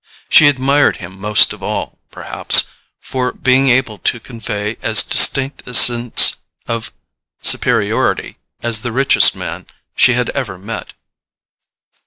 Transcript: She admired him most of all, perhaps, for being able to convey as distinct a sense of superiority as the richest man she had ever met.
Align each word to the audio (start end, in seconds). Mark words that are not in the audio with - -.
She 0.29 0.47
admired 0.47 0.97
him 0.97 1.21
most 1.21 1.53
of 1.53 1.61
all, 1.61 1.99
perhaps, 2.09 2.63
for 2.99 3.31
being 3.31 3.69
able 3.69 3.99
to 3.99 4.19
convey 4.19 4.77
as 4.81 5.03
distinct 5.03 5.67
a 5.67 5.75
sense 5.75 6.37
of 6.67 6.91
superiority 7.39 8.39
as 8.63 8.81
the 8.81 8.91
richest 8.91 9.35
man 9.35 9.67
she 9.95 10.13
had 10.13 10.31
ever 10.31 10.57
met. 10.57 10.93